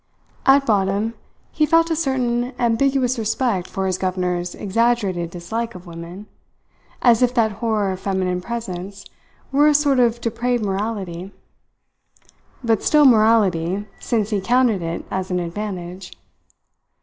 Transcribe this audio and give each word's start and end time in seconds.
At 0.47 0.65
bottom, 0.65 1.13
he 1.51 1.67
felt 1.67 1.91
a 1.91 1.95
certain 1.95 2.53
ambiguous 2.57 3.19
respect 3.19 3.67
for 3.67 3.85
his 3.85 3.99
governor's 3.99 4.55
exaggerated 4.55 5.29
dislike 5.29 5.75
of 5.75 5.85
women, 5.85 6.25
as 7.03 7.21
if 7.21 7.35
that 7.35 7.51
horror 7.61 7.91
of 7.91 7.99
feminine 7.99 8.41
presence 8.41 9.05
were 9.51 9.67
a 9.67 9.75
sort 9.75 9.99
of 9.99 10.19
depraved 10.19 10.65
morality; 10.65 11.31
but 12.63 12.81
still 12.81 13.05
morality, 13.05 13.85
since 13.99 14.31
he 14.31 14.41
counted 14.41 14.81
it 14.81 15.05
as 15.11 15.29
an 15.29 15.39
advantage. 15.39 16.11